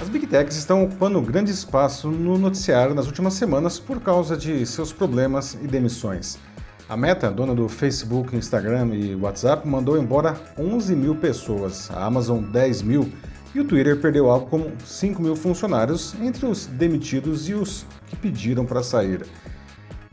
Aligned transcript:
As 0.00 0.08
Big 0.08 0.26
Techs 0.26 0.56
estão 0.56 0.84
ocupando 0.84 1.20
grande 1.22 1.52
espaço 1.52 2.08
no 2.10 2.36
noticiário 2.36 2.94
nas 2.94 3.06
últimas 3.06 3.34
semanas 3.34 3.78
por 3.78 4.00
causa 4.00 4.36
de 4.36 4.66
seus 4.66 4.92
problemas 4.92 5.54
e 5.62 5.66
demissões. 5.68 6.36
A 6.88 6.96
Meta, 6.96 7.30
dona 7.30 7.54
do 7.54 7.68
Facebook, 7.68 8.36
Instagram 8.36 8.94
e 8.94 9.14
WhatsApp, 9.14 9.66
mandou 9.66 9.96
embora 9.96 10.36
11 10.58 10.96
mil 10.96 11.14
pessoas, 11.14 11.90
a 11.92 12.04
Amazon 12.04 12.42
10 12.42 12.82
mil 12.82 13.12
e 13.54 13.60
o 13.60 13.64
Twitter 13.64 13.98
perdeu 14.00 14.28
algo 14.28 14.46
como 14.46 14.72
5 14.84 15.22
mil 15.22 15.36
funcionários 15.36 16.14
entre 16.20 16.44
os 16.44 16.66
demitidos 16.66 17.48
e 17.48 17.54
os 17.54 17.86
que 18.08 18.16
pediram 18.16 18.66
para 18.66 18.82
sair. 18.82 19.24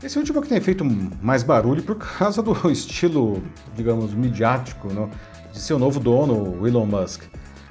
Esse 0.02 0.16
último 0.16 0.38
é 0.38 0.42
que 0.42 0.48
tem 0.48 0.60
feito 0.60 0.84
mais 1.20 1.42
barulho 1.42 1.82
por 1.82 1.96
causa 1.96 2.40
do 2.40 2.54
estilo, 2.70 3.42
digamos, 3.74 4.14
midiático 4.14 4.92
não? 4.92 5.10
de 5.52 5.58
seu 5.58 5.78
novo 5.78 5.98
dono, 5.98 6.66
Elon 6.66 6.86
Musk. 6.86 7.24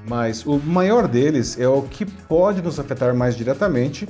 Mas 0.08 0.46
o 0.46 0.58
maior 0.58 1.08
deles 1.08 1.60
é 1.60 1.68
o 1.68 1.84
que 1.84 2.06
pode 2.06 2.62
nos 2.62 2.80
afetar 2.80 3.16
mais 3.16 3.36
diretamente 3.36 4.08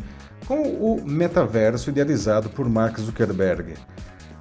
com 0.48 0.62
o 0.62 1.02
metaverso 1.06 1.90
idealizado 1.90 2.50
por 2.50 2.68
Mark 2.70 3.00
Zuckerberg. 3.00 3.74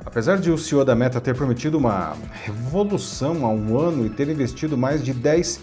Apesar 0.04 0.38
de 0.38 0.50
o 0.50 0.56
CEO 0.56 0.84
da 0.84 0.94
Meta 0.94 1.20
ter 1.20 1.34
prometido 1.34 1.76
uma 1.76 2.16
revolução 2.44 3.44
há 3.44 3.50
um 3.50 3.78
ano 3.78 4.06
e 4.06 4.10
ter 4.10 4.28
investido 4.28 4.76
mais 4.76 5.04
de 5.04 5.12
10 5.12 5.60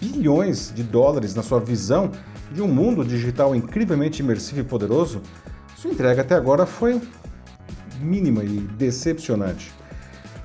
bilhões 0.00 0.72
de 0.74 0.82
dólares 0.82 1.34
na 1.34 1.42
sua 1.42 1.60
visão 1.60 2.10
de 2.52 2.62
um 2.62 2.68
mundo 2.68 3.04
digital 3.04 3.54
incrivelmente 3.54 4.22
imersivo 4.22 4.60
e 4.60 4.64
poderoso, 4.64 5.20
sua 5.76 5.90
entrega 5.90 6.22
até 6.22 6.34
agora 6.34 6.66
foi 6.66 7.00
mínima 8.00 8.44
e 8.44 8.60
decepcionante. 8.76 9.72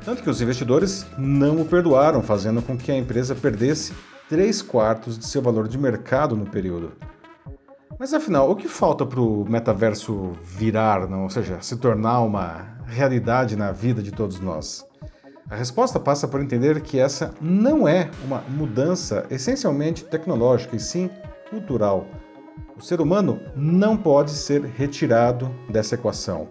Tanto 0.03 0.21
que 0.21 0.29
os 0.29 0.41
investidores 0.41 1.05
não 1.17 1.61
o 1.61 1.65
perdoaram, 1.65 2.21
fazendo 2.21 2.61
com 2.61 2.77
que 2.77 2.91
a 2.91 2.97
empresa 2.97 3.33
perdesse 3.33 3.93
3 4.27 4.61
quartos 4.63 5.19
de 5.19 5.25
seu 5.25 5.41
valor 5.41 5.67
de 5.67 5.77
mercado 5.77 6.35
no 6.35 6.45
período. 6.45 6.93
Mas 7.99 8.13
afinal, 8.13 8.49
o 8.49 8.55
que 8.55 8.67
falta 8.67 9.05
para 9.05 9.21
o 9.21 9.45
metaverso 9.47 10.33
virar, 10.43 11.07
não? 11.07 11.23
ou 11.23 11.29
seja, 11.29 11.61
se 11.61 11.77
tornar 11.77 12.21
uma 12.21 12.75
realidade 12.87 13.55
na 13.55 13.71
vida 13.71 14.01
de 14.01 14.11
todos 14.11 14.39
nós? 14.39 14.85
A 15.49 15.55
resposta 15.55 15.99
passa 15.99 16.27
por 16.27 16.41
entender 16.41 16.81
que 16.81 16.99
essa 16.99 17.33
não 17.39 17.87
é 17.87 18.09
uma 18.25 18.41
mudança 18.49 19.25
essencialmente 19.29 20.03
tecnológica, 20.03 20.75
e 20.75 20.79
sim 20.79 21.09
cultural. 21.51 22.07
O 22.75 22.81
ser 22.81 22.99
humano 22.99 23.39
não 23.55 23.95
pode 23.95 24.31
ser 24.31 24.65
retirado 24.65 25.53
dessa 25.69 25.93
equação. 25.93 26.49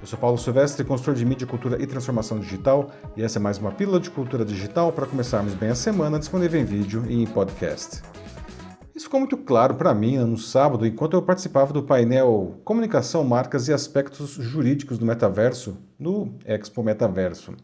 Eu 0.00 0.06
sou 0.06 0.18
Paulo 0.18 0.36
Silvestre, 0.36 0.84
consultor 0.84 1.14
de 1.14 1.24
mídia, 1.24 1.46
cultura 1.46 1.82
e 1.82 1.86
transformação 1.86 2.38
digital, 2.38 2.90
e 3.16 3.22
essa 3.22 3.38
é 3.38 3.40
mais 3.40 3.58
uma 3.58 3.72
pílula 3.72 3.98
de 3.98 4.10
cultura 4.10 4.44
digital 4.44 4.92
para 4.92 5.06
começarmos 5.06 5.54
bem 5.54 5.70
a 5.70 5.74
semana, 5.74 6.18
disponível 6.18 6.60
em 6.60 6.64
vídeo 6.64 7.04
e 7.08 7.22
em 7.22 7.26
podcast. 7.26 8.02
Isso 8.94 9.06
ficou 9.06 9.20
muito 9.20 9.36
claro 9.36 9.74
para 9.74 9.94
mim 9.94 10.18
no 10.18 10.36
sábado, 10.36 10.86
enquanto 10.86 11.14
eu 11.14 11.22
participava 11.22 11.72
do 11.72 11.82
painel 11.82 12.60
Comunicação, 12.62 13.24
Marcas 13.24 13.68
e 13.68 13.72
Aspectos 13.72 14.30
Jurídicos 14.30 14.98
do 14.98 15.06
Metaverso, 15.06 15.78
no 15.98 16.34
Expo 16.44 16.82
Metaverso. 16.82 17.54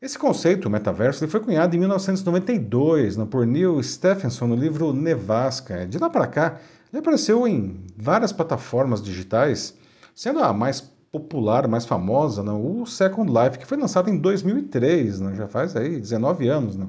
Esse 0.00 0.18
conceito, 0.18 0.70
metaverso, 0.70 1.22
ele 1.22 1.30
foi 1.30 1.40
cunhado 1.40 1.76
em 1.76 1.78
1992 1.78 3.18
né, 3.18 3.26
por 3.30 3.44
Neil 3.44 3.82
Stephenson 3.82 4.46
no 4.46 4.56
livro 4.56 4.94
Nevasca. 4.94 5.86
De 5.86 5.98
lá 5.98 6.08
para 6.08 6.26
cá, 6.26 6.58
ele 6.90 7.00
apareceu 7.00 7.46
em 7.46 7.84
várias 7.96 8.32
plataformas 8.32 9.02
digitais, 9.02 9.76
sendo 10.14 10.40
a 10.40 10.54
mais 10.54 10.90
popular, 11.10 11.66
mais 11.66 11.84
famosa, 11.84 12.42
né, 12.42 12.52
o 12.52 12.86
Second 12.86 13.30
Life, 13.30 13.58
que 13.58 13.66
foi 13.66 13.76
lançado 13.76 14.08
em 14.08 14.16
2003, 14.16 15.20
né, 15.20 15.34
já 15.34 15.48
faz 15.48 15.74
aí 15.74 15.98
19 15.98 16.48
anos. 16.48 16.76
Né. 16.76 16.86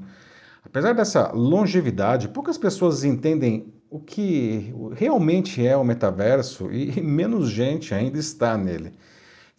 Apesar 0.64 0.94
dessa 0.94 1.32
longevidade, 1.32 2.28
poucas 2.28 2.58
pessoas 2.58 3.04
entendem 3.04 3.74
o 3.90 4.00
que 4.00 4.74
realmente 4.94 5.66
é 5.66 5.76
o 5.76 5.84
metaverso 5.84 6.72
e 6.72 7.02
menos 7.02 7.50
gente 7.50 7.94
ainda 7.94 8.18
está 8.18 8.58
nele. 8.58 8.94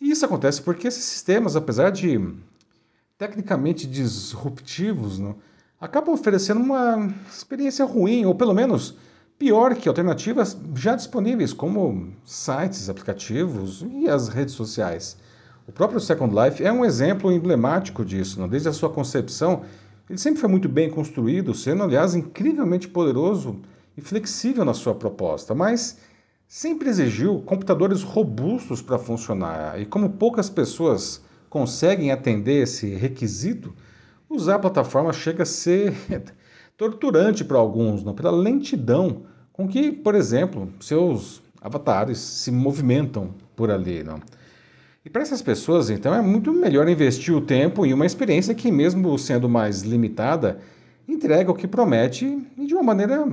E 0.01 0.11
isso 0.11 0.25
acontece 0.25 0.63
porque 0.63 0.89
esses 0.89 1.05
sistemas, 1.05 1.57
apesar 1.57 1.91
de 1.91 2.21
tecnicamente 3.19 3.87
disruptivos, 3.87 5.19
né, 5.19 5.35
acabam 5.81 6.15
oferecendo 6.15 6.61
uma 6.61 7.13
experiência 7.29 7.85
ruim, 7.85 8.25
ou 8.25 8.35
pelo 8.35 8.55
menos 8.55 8.97
pior 9.43 9.75
que 9.75 9.89
alternativas 9.89 10.57
já 10.77 10.95
disponíveis, 10.95 11.53
como 11.53 12.13
sites, 12.25 12.89
aplicativos 12.89 13.85
e 13.91 14.09
as 14.09 14.29
redes 14.29 14.55
sociais. 14.55 15.17
O 15.67 15.73
próprio 15.73 15.99
Second 15.99 16.33
Life 16.33 16.63
é 16.63 16.73
um 16.73 16.85
exemplo 16.85 17.33
emblemático 17.33 18.05
disso. 18.05 18.41
Né? 18.41 18.47
Desde 18.47 18.69
a 18.69 18.73
sua 18.73 18.89
concepção, 18.89 19.65
ele 20.09 20.17
sempre 20.17 20.41
foi 20.41 20.49
muito 20.49 20.69
bem 20.69 20.89
construído, 20.89 21.53
sendo, 21.55 21.83
aliás, 21.83 22.15
incrivelmente 22.15 22.87
poderoso 22.87 23.61
e 23.97 24.01
flexível 24.01 24.65
na 24.65 24.75
sua 24.75 24.95
proposta, 24.95 25.57
mas 25.57 25.99
sempre 26.47 26.89
exigiu 26.89 27.43
computadores 27.45 28.05
robustos 28.05 28.81
para 28.81 28.97
funcionar. 28.97 29.81
E 29.81 29.85
como 29.85 30.11
poucas 30.11 30.49
pessoas 30.49 31.21
conseguem 31.51 32.13
atender 32.13 32.63
esse 32.63 32.95
requisito, 32.95 33.75
usar 34.31 34.55
a 34.55 34.61
plataforma 34.61 35.13
chega 35.13 35.43
a 35.43 35.47
ser 35.47 35.93
torturante 36.83 37.45
para 37.45 37.59
alguns, 37.59 38.03
não? 38.03 38.13
pela 38.13 38.33
lentidão 38.33 39.23
com 39.53 39.69
que, 39.69 39.93
por 39.93 40.17
exemplo, 40.17 40.69
seus 40.81 41.41
avatares 41.61 42.19
se 42.19 42.51
movimentam 42.51 43.33
por 43.55 43.71
ali. 43.71 44.03
Não? 44.03 44.19
E 45.05 45.09
para 45.09 45.23
essas 45.23 45.41
pessoas, 45.41 45.91
então, 45.91 46.13
é 46.13 46.21
muito 46.21 46.53
melhor 46.53 46.89
investir 46.89 47.33
o 47.33 47.41
tempo 47.41 47.87
em 47.87 47.93
uma 47.93 48.05
experiência 48.05 48.53
que, 48.53 48.73
mesmo 48.73 49.17
sendo 49.17 49.49
mais 49.49 49.83
limitada, 49.83 50.59
entrega 51.07 51.53
o 51.53 51.55
que 51.55 51.69
promete 51.69 52.45
e 52.59 52.67
de 52.67 52.75
uma 52.75 52.83
maneira 52.83 53.29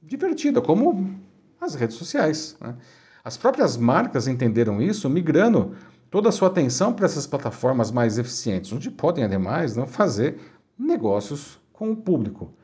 divertida, 0.00 0.60
como 0.60 1.12
as 1.60 1.74
redes 1.74 1.96
sociais. 1.96 2.56
Né? 2.60 2.76
As 3.24 3.36
próprias 3.36 3.76
marcas 3.76 4.28
entenderam 4.28 4.80
isso, 4.80 5.10
migrando 5.10 5.74
toda 6.08 6.28
a 6.28 6.32
sua 6.32 6.46
atenção 6.46 6.92
para 6.92 7.06
essas 7.06 7.26
plataformas 7.26 7.90
mais 7.90 8.16
eficientes, 8.16 8.72
onde 8.72 8.92
podem, 8.92 9.24
ademais, 9.24 9.74
não 9.74 9.88
fazer 9.88 10.38
negócios 10.78 11.58
com 11.72 11.90
o 11.90 11.96
público. 11.96 12.54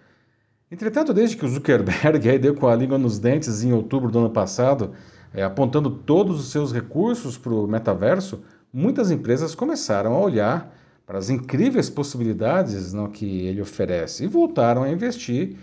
Entretanto, 0.71 1.15
desde 1.15 1.37
que 1.37 1.45
o 1.45 1.49
Zuckerberg 1.49 2.29
aí 2.29 2.39
deu 2.39 2.55
com 2.55 2.69
a 2.69 2.77
língua 2.77 2.99
nos 2.99 3.19
dentes 3.19 3.63
em 3.63 3.73
outubro 3.73 4.11
do 4.11 4.19
ano 4.19 4.31
passado, 4.31 4.93
é, 5.33 5.43
apontando 5.43 5.91
todos 5.91 6.41
os 6.41 6.51
seus 6.51 6.73
recursos 6.73 7.39
para 7.39 7.53
o 7.53 7.67
metaverso, 7.67 8.43
muitas 8.73 9.11
empresas 9.11 9.55
começaram 9.55 10.15
a 10.15 10.21
olhar 10.21 10.75
para 11.07 11.19
as 11.19 11.31
incríveis 11.31 11.89
possibilidades 11.89 12.93
não, 12.93 13.09
que 13.09 13.47
ele 13.47 13.63
oferece 13.63 14.25
e 14.25 14.27
voltaram 14.27 14.83
a 14.83 14.91
investir 14.91 15.57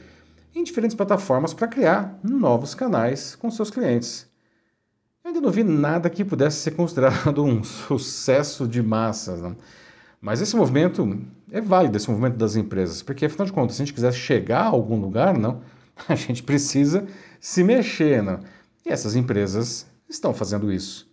em 0.55 0.63
diferentes 0.63 0.95
plataformas 0.95 1.53
para 1.53 1.67
criar 1.67 2.19
novos 2.23 2.73
canais 2.73 3.35
com 3.35 3.51
seus 3.51 3.69
clientes. 3.69 4.27
Eu 5.23 5.29
ainda 5.29 5.41
não 5.41 5.51
vi 5.51 5.63
nada 5.63 6.09
que 6.09 6.23
pudesse 6.23 6.57
ser 6.57 6.71
considerado 6.71 7.41
um 7.45 7.63
sucesso 7.63 8.67
de 8.67 8.81
massas. 8.81 9.41
Não? 9.41 9.55
Mas 10.25 10.41
esse 10.41 10.55
movimento 10.55 11.19
é 11.51 11.61
válido, 11.61 11.95
esse 11.95 12.09
movimento 12.09 12.35
das 12.35 12.55
empresas, 12.55 13.03
porque 13.03 13.27
afinal 13.27 13.45
de 13.45 13.53
contas, 13.53 13.75
se 13.75 13.83
a 13.83 13.85
gente 13.85 13.93
quiser 13.93 14.11
chegar 14.11 14.61
a 14.61 14.69
algum 14.69 14.99
lugar, 14.99 15.37
não, 15.37 15.61
a 16.09 16.15
gente 16.15 16.41
precisa 16.41 17.05
se 17.39 17.63
mexer, 17.63 18.23
não? 18.23 18.39
E 18.83 18.89
essas 18.89 19.15
empresas 19.15 19.85
estão 20.09 20.33
fazendo 20.33 20.73
isso. 20.73 21.07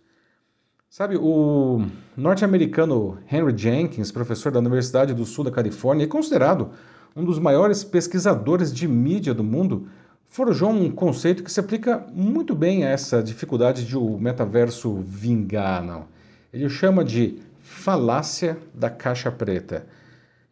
Sabe, 0.89 1.15
o 1.15 1.85
norte-americano 2.17 3.19
Henry 3.31 3.55
Jenkins, 3.55 4.11
professor 4.11 4.51
da 4.51 4.57
Universidade 4.57 5.13
do 5.13 5.25
Sul 5.25 5.43
da 5.43 5.51
Califórnia, 5.51 6.05
é 6.05 6.07
considerado 6.07 6.71
um 7.15 7.23
dos 7.23 7.37
maiores 7.37 7.83
pesquisadores 7.83 8.73
de 8.73 8.87
mídia 8.87 9.35
do 9.35 9.43
mundo, 9.43 9.89
forjou 10.27 10.71
um 10.71 10.89
conceito 10.89 11.43
que 11.43 11.51
se 11.51 11.59
aplica 11.59 12.03
muito 12.11 12.55
bem 12.55 12.83
a 12.83 12.89
essa 12.89 13.21
dificuldade 13.21 13.85
de 13.85 13.95
o 13.95 14.17
metaverso 14.17 15.03
vingar, 15.05 15.83
não. 15.83 16.07
Ele 16.51 16.67
chama 16.67 17.05
de 17.05 17.52
falácia 17.63 18.57
da 18.73 18.89
caixa 18.89 19.31
preta. 19.31 19.87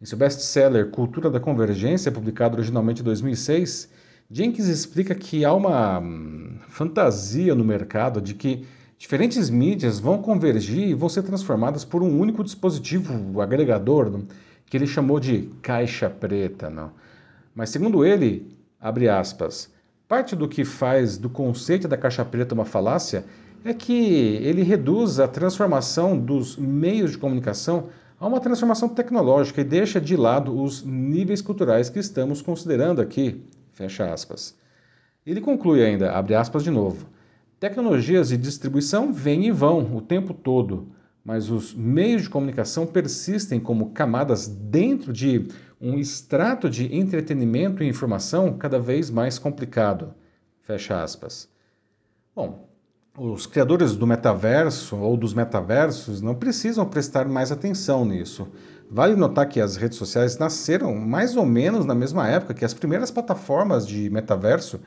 Em 0.00 0.06
seu 0.06 0.16
best-seller 0.16 0.90
Cultura 0.90 1.30
da 1.30 1.38
Convergência, 1.38 2.10
publicado 2.10 2.56
originalmente 2.56 3.02
em 3.02 3.04
2006, 3.04 3.88
Jenkins 4.30 4.66
explica 4.66 5.14
que 5.14 5.44
há 5.44 5.52
uma 5.52 6.00
hum, 6.00 6.58
fantasia 6.68 7.54
no 7.54 7.62
mercado 7.62 8.20
de 8.20 8.32
que 8.32 8.66
diferentes 8.98 9.50
mídias 9.50 10.00
vão 10.00 10.22
convergir 10.22 10.88
e 10.88 10.94
vão 10.94 11.08
ser 11.08 11.22
transformadas 11.22 11.84
por 11.84 12.02
um 12.02 12.18
único 12.18 12.42
dispositivo 12.42 13.40
agregador, 13.42 14.10
não? 14.10 14.24
que 14.64 14.76
ele 14.76 14.86
chamou 14.86 15.20
de 15.20 15.50
caixa 15.60 16.08
preta. 16.08 16.70
Não? 16.70 16.92
Mas, 17.54 17.68
segundo 17.68 18.06
ele, 18.06 18.56
abre 18.80 19.06
aspas, 19.06 19.70
parte 20.08 20.34
do 20.34 20.48
que 20.48 20.64
faz 20.64 21.18
do 21.18 21.28
conceito 21.28 21.86
da 21.86 21.98
caixa 21.98 22.24
preta 22.24 22.54
uma 22.54 22.64
falácia 22.64 23.22
é 23.64 23.72
que 23.72 23.92
ele 23.92 24.62
reduz 24.62 25.20
a 25.20 25.28
transformação 25.28 26.18
dos 26.18 26.56
meios 26.56 27.12
de 27.12 27.18
comunicação 27.18 27.88
a 28.18 28.26
uma 28.26 28.40
transformação 28.40 28.88
tecnológica 28.88 29.60
e 29.60 29.64
deixa 29.64 30.00
de 30.00 30.16
lado 30.16 30.60
os 30.60 30.84
níveis 30.84 31.42
culturais 31.42 31.88
que 31.88 31.98
estamos 31.98 32.40
considerando 32.40 33.00
aqui. 33.00 33.44
Fecha 33.72 34.12
aspas. 34.12 34.56
Ele 35.24 35.40
conclui 35.40 35.84
ainda, 35.84 36.12
abre 36.12 36.34
aspas 36.34 36.64
de 36.64 36.70
novo. 36.70 37.06
Tecnologias 37.58 38.28
de 38.28 38.36
distribuição 38.36 39.12
vêm 39.12 39.46
e 39.46 39.52
vão 39.52 39.96
o 39.96 40.00
tempo 40.00 40.34
todo, 40.34 40.88
mas 41.24 41.50
os 41.50 41.74
meios 41.74 42.22
de 42.22 42.30
comunicação 42.30 42.86
persistem 42.86 43.60
como 43.60 43.90
camadas 43.90 44.48
dentro 44.48 45.12
de 45.12 45.48
um 45.80 45.98
extrato 45.98 46.68
de 46.68 46.94
entretenimento 46.96 47.82
e 47.82 47.88
informação 47.88 48.56
cada 48.56 48.80
vez 48.80 49.10
mais 49.10 49.38
complicado. 49.38 50.14
Fecha 50.62 51.02
aspas. 51.02 51.48
Bom, 52.34 52.71
os 53.16 53.46
criadores 53.46 53.94
do 53.94 54.06
metaverso 54.06 54.96
ou 54.96 55.16
dos 55.16 55.34
metaversos 55.34 56.22
não 56.22 56.34
precisam 56.34 56.86
prestar 56.86 57.28
mais 57.28 57.52
atenção 57.52 58.04
nisso. 58.04 58.48
Vale 58.90 59.14
notar 59.14 59.48
que 59.48 59.60
as 59.60 59.76
redes 59.76 59.98
sociais 59.98 60.38
nasceram 60.38 60.94
mais 60.94 61.36
ou 61.36 61.44
menos 61.44 61.84
na 61.84 61.94
mesma 61.94 62.26
época 62.28 62.54
que 62.54 62.64
as 62.64 62.72
primeiras 62.74 63.10
plataformas 63.10 63.86
de 63.86 64.08
metaverso 64.08 64.80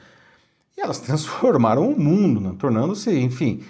e 0.75 0.81
elas 0.81 0.99
transformaram 1.01 1.89
o 1.89 1.99
mundo, 1.99 2.41
né? 2.41 2.55
tornando-se, 2.57 3.11
enfim, 3.15 3.63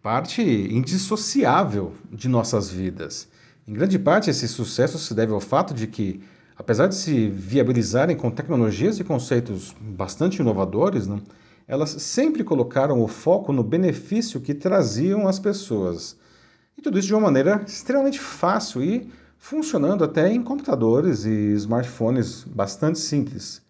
parte 0.00 0.40
indissociável 0.42 1.92
de 2.12 2.28
nossas 2.28 2.70
vidas. 2.70 3.28
Em 3.66 3.72
grande 3.72 3.98
parte, 3.98 4.30
esse 4.30 4.46
sucesso 4.46 4.98
se 4.98 5.12
deve 5.14 5.32
ao 5.32 5.40
fato 5.40 5.74
de 5.74 5.88
que, 5.88 6.22
apesar 6.56 6.86
de 6.86 6.94
se 6.94 7.28
viabilizarem 7.28 8.16
com 8.16 8.30
tecnologias 8.30 9.00
e 9.00 9.04
conceitos 9.04 9.74
bastante 9.80 10.40
inovadores, 10.40 11.08
né? 11.08 11.20
Elas 11.68 11.90
sempre 11.90 12.44
colocaram 12.44 13.02
o 13.02 13.08
foco 13.08 13.52
no 13.52 13.62
benefício 13.62 14.40
que 14.40 14.54
traziam 14.54 15.26
às 15.26 15.38
pessoas. 15.38 16.16
E 16.78 16.82
tudo 16.82 16.98
isso 16.98 17.08
de 17.08 17.14
uma 17.14 17.22
maneira 17.22 17.64
extremamente 17.66 18.20
fácil 18.20 18.82
e 18.82 19.10
funcionando 19.38 20.04
até 20.04 20.30
em 20.30 20.42
computadores 20.42 21.24
e 21.24 21.52
smartphones 21.54 22.44
bastante 22.44 22.98
simples. 22.98 23.62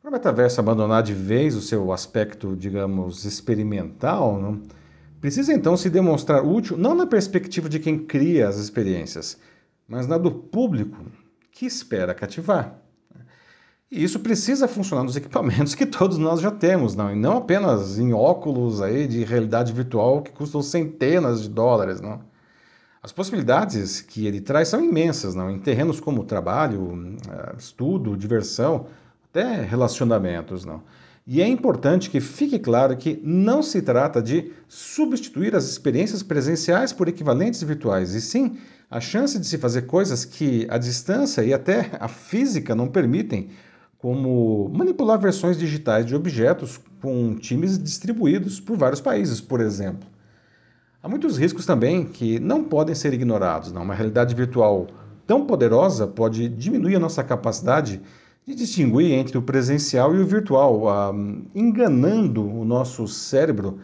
Para 0.00 0.10
o 0.10 0.12
metaverso 0.12 0.60
abandonar 0.60 1.02
de 1.02 1.14
vez 1.14 1.56
o 1.56 1.60
seu 1.60 1.92
aspecto, 1.92 2.54
digamos, 2.56 3.24
experimental, 3.24 4.40
não? 4.40 4.62
precisa 5.20 5.52
então 5.52 5.76
se 5.76 5.90
demonstrar 5.90 6.44
útil 6.44 6.76
não 6.76 6.94
na 6.94 7.06
perspectiva 7.06 7.68
de 7.68 7.80
quem 7.80 7.98
cria 7.98 8.46
as 8.46 8.56
experiências, 8.56 9.36
mas 9.88 10.06
na 10.06 10.16
do 10.16 10.30
público 10.30 11.04
que 11.50 11.66
espera 11.66 12.14
cativar. 12.14 12.85
E 13.90 14.02
isso 14.02 14.18
precisa 14.18 14.66
funcionar 14.66 15.04
nos 15.04 15.14
equipamentos 15.14 15.74
que 15.76 15.86
todos 15.86 16.18
nós 16.18 16.40
já 16.40 16.50
temos, 16.50 16.96
não, 16.96 17.12
e 17.12 17.14
não 17.14 17.36
apenas 17.36 17.98
em 17.98 18.12
óculos 18.12 18.82
aí 18.82 19.06
de 19.06 19.22
realidade 19.22 19.72
virtual 19.72 20.22
que 20.22 20.32
custam 20.32 20.60
centenas 20.60 21.42
de 21.42 21.48
dólares, 21.48 22.00
não. 22.00 22.20
As 23.00 23.12
possibilidades 23.12 24.00
que 24.00 24.26
ele 24.26 24.40
traz 24.40 24.66
são 24.66 24.84
imensas, 24.84 25.36
não, 25.36 25.48
em 25.48 25.60
terrenos 25.60 26.00
como 26.00 26.24
trabalho, 26.24 27.16
eh, 27.30 27.54
estudo, 27.56 28.16
diversão, 28.16 28.86
até 29.30 29.62
relacionamentos, 29.62 30.64
não. 30.64 30.82
E 31.24 31.40
é 31.40 31.46
importante 31.46 32.10
que 32.10 32.20
fique 32.20 32.58
claro 32.58 32.96
que 32.96 33.20
não 33.22 33.62
se 33.62 33.80
trata 33.82 34.20
de 34.20 34.52
substituir 34.66 35.54
as 35.54 35.68
experiências 35.68 36.24
presenciais 36.24 36.92
por 36.92 37.06
equivalentes 37.06 37.62
virtuais, 37.62 38.14
e 38.14 38.20
sim 38.20 38.58
a 38.90 39.00
chance 39.00 39.38
de 39.38 39.46
se 39.46 39.58
fazer 39.58 39.82
coisas 39.82 40.24
que 40.24 40.66
a 40.68 40.78
distância 40.78 41.44
e 41.44 41.54
até 41.54 41.92
a 42.00 42.08
física 42.08 42.74
não 42.74 42.88
permitem 42.88 43.48
como 43.98 44.70
manipular 44.74 45.18
versões 45.18 45.58
digitais 45.58 46.06
de 46.06 46.14
objetos 46.14 46.80
com 47.00 47.36
times 47.36 47.78
distribuídos 47.78 48.60
por 48.60 48.76
vários 48.76 49.00
países, 49.00 49.40
por 49.40 49.60
exemplo. 49.60 50.08
Há 51.02 51.08
muitos 51.08 51.38
riscos 51.38 51.64
também 51.64 52.04
que 52.04 52.40
não 52.40 52.64
podem 52.64 52.94
ser 52.94 53.14
ignorados. 53.14 53.72
Não? 53.72 53.82
Uma 53.82 53.94
realidade 53.94 54.34
virtual 54.34 54.88
tão 55.26 55.46
poderosa 55.46 56.06
pode 56.06 56.48
diminuir 56.48 56.96
a 56.96 57.00
nossa 57.00 57.22
capacidade 57.22 58.00
de 58.46 58.54
distinguir 58.54 59.12
entre 59.12 59.36
o 59.36 59.42
presencial 59.42 60.14
e 60.14 60.20
o 60.20 60.26
virtual, 60.26 60.84
uh, 60.84 61.46
enganando 61.54 62.48
o 62.48 62.64
nosso 62.64 63.06
cérebro 63.08 63.78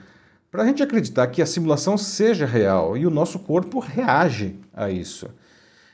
para 0.50 0.62
a 0.62 0.66
gente 0.66 0.82
acreditar 0.82 1.26
que 1.28 1.40
a 1.42 1.46
simulação 1.46 1.96
seja 1.96 2.44
real 2.44 2.96
e 2.96 3.06
o 3.06 3.10
nosso 3.10 3.38
corpo 3.38 3.80
reage 3.80 4.56
a 4.72 4.90
isso. 4.90 5.28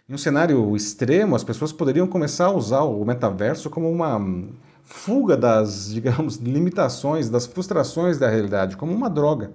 Em 0.09 0.15
um 0.15 0.19
cenário 0.19 0.75
extremo, 0.75 1.37
as 1.37 1.45
pessoas 1.45 1.71
poderiam 1.71 2.07
começar 2.07 2.47
a 2.47 2.51
usar 2.51 2.81
o 2.81 3.05
metaverso 3.05 3.69
como 3.69 3.91
uma 3.91 4.19
fuga 4.83 5.37
das, 5.37 5.89
digamos, 5.93 6.37
limitações, 6.37 7.29
das 7.29 7.45
frustrações 7.45 8.17
da 8.17 8.27
realidade, 8.27 8.75
como 8.75 8.91
uma 8.91 9.11
droga. 9.11 9.53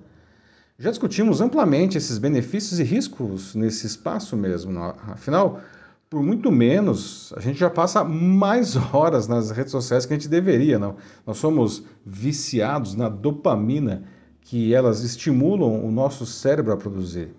Já 0.77 0.91
discutimos 0.91 1.41
amplamente 1.41 1.97
esses 1.97 2.19
benefícios 2.19 2.79
e 2.79 2.83
riscos 2.83 3.55
nesse 3.55 3.87
espaço 3.87 4.37
mesmo. 4.37 4.71
Não? 4.71 4.93
Afinal, 5.07 5.59
por 6.07 6.21
muito 6.21 6.51
menos, 6.51 7.33
a 7.35 7.39
gente 7.39 7.57
já 7.57 7.69
passa 7.71 8.03
mais 8.03 8.75
horas 8.93 9.27
nas 9.27 9.49
redes 9.49 9.71
sociais 9.71 10.05
que 10.05 10.13
a 10.13 10.15
gente 10.15 10.29
deveria, 10.29 10.77
não? 10.77 10.97
Nós 11.25 11.37
somos 11.37 11.83
viciados 12.05 12.93
na 12.93 13.09
dopamina 13.09 14.03
que 14.39 14.71
elas 14.71 15.03
estimulam 15.03 15.83
o 15.83 15.91
nosso 15.91 16.27
cérebro 16.27 16.73
a 16.73 16.77
produzir 16.77 17.33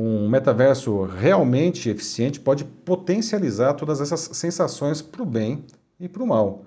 um 0.00 0.28
metaverso 0.28 1.02
realmente 1.02 1.90
eficiente 1.90 2.38
pode 2.38 2.64
potencializar 2.64 3.74
todas 3.74 4.00
essas 4.00 4.20
sensações 4.32 5.02
para 5.02 5.20
o 5.20 5.26
bem 5.26 5.64
e 5.98 6.08
para 6.08 6.22
o 6.22 6.26
mal. 6.26 6.64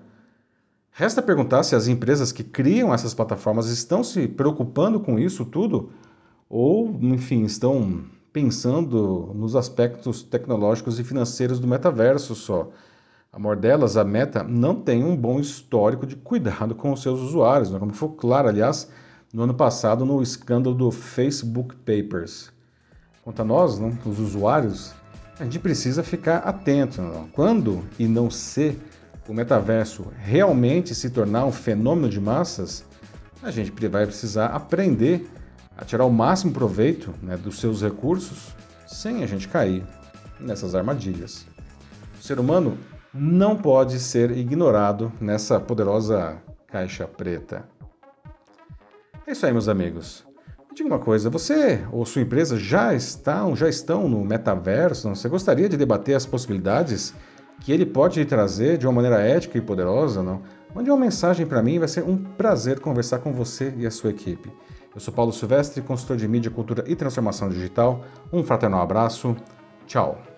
Resta 0.90 1.22
perguntar 1.22 1.62
se 1.62 1.74
as 1.74 1.88
empresas 1.88 2.30
que 2.30 2.44
criam 2.44 2.92
essas 2.92 3.14
plataformas 3.14 3.68
estão 3.68 4.04
se 4.04 4.28
preocupando 4.28 5.00
com 5.00 5.18
isso 5.18 5.46
tudo 5.46 5.88
ou, 6.46 6.98
enfim, 7.00 7.44
estão 7.44 8.04
pensando 8.34 9.32
nos 9.34 9.56
aspectos 9.56 10.22
tecnológicos 10.22 10.98
e 11.00 11.04
financeiros 11.04 11.58
do 11.58 11.66
metaverso 11.66 12.34
só. 12.34 12.68
A 13.32 13.38
maior 13.38 13.56
delas, 13.56 13.96
a 13.96 14.04
Meta, 14.04 14.42
não 14.42 14.74
tem 14.74 15.02
um 15.02 15.16
bom 15.16 15.40
histórico 15.40 16.06
de 16.06 16.16
cuidado 16.16 16.74
com 16.74 16.92
os 16.92 17.00
seus 17.00 17.18
usuários, 17.18 17.70
né? 17.70 17.78
como 17.78 17.94
foi 17.94 18.10
claro, 18.10 18.48
aliás, 18.48 18.90
no 19.32 19.44
ano 19.44 19.54
passado 19.54 20.04
no 20.04 20.20
escândalo 20.20 20.76
do 20.76 20.90
Facebook 20.90 21.74
Papers. 21.76 22.52
Quanto 23.22 23.40
a 23.40 23.44
nós, 23.44 23.78
não, 23.78 23.96
os 24.04 24.18
usuários, 24.18 24.92
a 25.38 25.44
gente 25.44 25.60
precisa 25.60 26.02
ficar 26.02 26.38
atento. 26.38 27.00
Não? 27.00 27.28
Quando 27.28 27.84
e 27.98 28.06
não 28.06 28.28
se 28.30 28.76
o 29.28 29.32
metaverso 29.32 30.06
realmente 30.18 30.94
se 30.94 31.08
tornar 31.08 31.44
um 31.44 31.52
fenômeno 31.52 32.08
de 32.08 32.20
massas, 32.20 32.84
a 33.40 33.50
gente 33.50 33.70
vai 33.88 34.06
precisar 34.06 34.46
aprender 34.46 35.30
a 35.76 35.84
tirar 35.84 36.04
o 36.04 36.10
máximo 36.10 36.52
proveito 36.52 37.14
né, 37.22 37.36
dos 37.36 37.60
seus 37.60 37.80
recursos 37.80 38.54
sem 38.86 39.22
a 39.22 39.26
gente 39.26 39.48
cair 39.48 39.84
nessas 40.40 40.74
armadilhas. 40.74 41.46
O 42.20 42.22
ser 42.22 42.40
humano 42.40 42.76
não 43.14 43.56
pode 43.56 44.00
ser 44.00 44.30
ignorado 44.36 45.12
nessa 45.20 45.60
poderosa 45.60 46.42
caixa 46.66 47.06
preta. 47.06 47.64
É 49.26 49.32
isso 49.32 49.46
aí, 49.46 49.52
meus 49.52 49.68
amigos. 49.68 50.24
Diga 50.74 50.88
uma 50.88 50.98
coisa, 50.98 51.28
você 51.28 51.84
ou 51.92 52.06
sua 52.06 52.22
empresa 52.22 52.58
já 52.58 52.94
estão, 52.94 53.54
já 53.54 53.68
estão 53.68 54.08
no 54.08 54.24
metaverso? 54.24 55.06
Você 55.10 55.28
gostaria 55.28 55.68
de 55.68 55.76
debater 55.76 56.14
as 56.14 56.24
possibilidades 56.24 57.14
que 57.60 57.70
ele 57.70 57.84
pode 57.84 58.24
trazer 58.24 58.78
de 58.78 58.86
uma 58.86 58.92
maneira 58.94 59.20
ética 59.20 59.58
e 59.58 59.60
poderosa? 59.60 60.22
Não? 60.22 60.40
Mande 60.74 60.90
uma 60.90 60.98
mensagem 60.98 61.44
para 61.44 61.62
mim, 61.62 61.78
vai 61.78 61.88
ser 61.88 62.02
um 62.04 62.16
prazer 62.16 62.80
conversar 62.80 63.18
com 63.18 63.34
você 63.34 63.74
e 63.76 63.86
a 63.86 63.90
sua 63.90 64.10
equipe. 64.10 64.50
Eu 64.94 65.00
sou 65.00 65.12
Paulo 65.12 65.32
Silvestre, 65.32 65.82
consultor 65.82 66.16
de 66.16 66.26
mídia, 66.26 66.50
cultura 66.50 66.82
e 66.86 66.96
transformação 66.96 67.50
digital. 67.50 68.02
Um 68.32 68.42
fraternal 68.42 68.80
abraço. 68.80 69.36
Tchau. 69.86 70.31